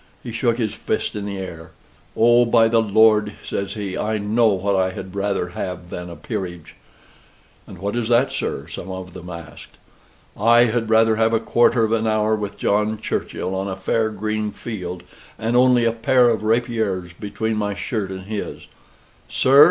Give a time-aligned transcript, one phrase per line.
[0.23, 1.69] He shook his fist in the air.
[2.17, 6.15] "Oh, by the Lord!" says he, "I know what I had rather have than a
[6.15, 6.73] peerage!"
[7.67, 9.77] "And what is that, sir?" some of them asked.
[10.35, 14.09] "I had rather have a quarter of an hour with John Churchill, on a fair
[14.09, 15.03] green field,
[15.37, 18.65] and only a pair of rapiers between my shirt and his"
[19.29, 19.59] "Sir!"